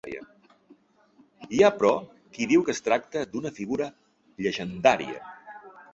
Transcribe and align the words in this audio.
Hi 0.09 0.15
ha, 0.19 1.69
però, 1.81 1.91
qui 2.37 2.47
diu 2.53 2.65
que 2.69 2.75
es 2.77 2.81
tracta 2.89 3.27
d'una 3.35 3.53
figura 3.59 3.91
llegendària. 4.47 5.21